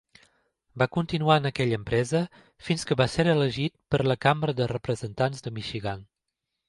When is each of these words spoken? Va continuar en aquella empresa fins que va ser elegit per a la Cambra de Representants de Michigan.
Va 0.81 0.85
continuar 0.95 1.35
en 1.41 1.49
aquella 1.49 1.77
empresa 1.81 2.21
fins 2.69 2.87
que 2.91 2.97
va 3.03 3.07
ser 3.17 3.25
elegit 3.35 3.77
per 3.95 4.01
a 4.05 4.09
la 4.13 4.17
Cambra 4.27 4.57
de 4.61 4.69
Representants 4.73 5.47
de 5.49 5.55
Michigan. 5.59 6.03